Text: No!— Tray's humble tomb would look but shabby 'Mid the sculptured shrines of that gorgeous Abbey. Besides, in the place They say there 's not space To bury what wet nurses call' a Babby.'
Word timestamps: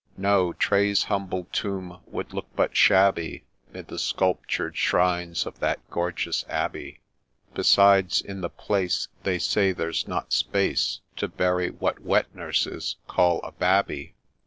No!— 0.17 0.51
Tray's 0.53 1.03
humble 1.03 1.45
tomb 1.51 1.99
would 2.07 2.33
look 2.33 2.47
but 2.55 2.75
shabby 2.75 3.43
'Mid 3.71 3.87
the 3.87 3.99
sculptured 3.99 4.75
shrines 4.75 5.45
of 5.45 5.59
that 5.59 5.87
gorgeous 5.91 6.43
Abbey. 6.49 7.01
Besides, 7.53 8.19
in 8.19 8.41
the 8.41 8.49
place 8.49 9.09
They 9.21 9.37
say 9.37 9.73
there 9.73 9.93
's 9.93 10.07
not 10.07 10.33
space 10.33 11.01
To 11.17 11.27
bury 11.27 11.69
what 11.69 11.99
wet 11.99 12.33
nurses 12.33 12.95
call' 13.07 13.41
a 13.43 13.51
Babby.' 13.51 14.15